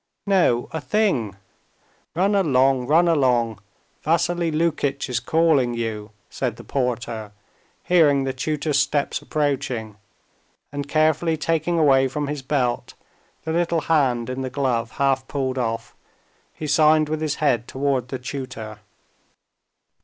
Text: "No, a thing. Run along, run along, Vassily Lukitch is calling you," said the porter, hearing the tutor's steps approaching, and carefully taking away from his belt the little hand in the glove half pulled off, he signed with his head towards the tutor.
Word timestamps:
"No, 0.25 0.67
a 0.71 0.81
thing. 0.81 1.35
Run 2.15 2.33
along, 2.33 2.87
run 2.87 3.07
along, 3.07 3.59
Vassily 4.01 4.49
Lukitch 4.49 5.07
is 5.09 5.19
calling 5.19 5.75
you," 5.75 6.09
said 6.27 6.55
the 6.55 6.63
porter, 6.63 7.31
hearing 7.83 8.23
the 8.23 8.33
tutor's 8.33 8.79
steps 8.79 9.21
approaching, 9.21 9.95
and 10.71 10.87
carefully 10.89 11.37
taking 11.37 11.77
away 11.77 12.07
from 12.07 12.25
his 12.29 12.41
belt 12.41 12.95
the 13.43 13.53
little 13.53 13.81
hand 13.81 14.27
in 14.27 14.41
the 14.41 14.49
glove 14.49 14.93
half 14.93 15.27
pulled 15.27 15.59
off, 15.59 15.93
he 16.51 16.65
signed 16.65 17.07
with 17.07 17.21
his 17.21 17.35
head 17.35 17.67
towards 17.67 18.07
the 18.07 18.17
tutor. 18.17 18.79